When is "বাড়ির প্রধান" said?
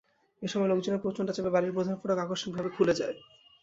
1.55-1.95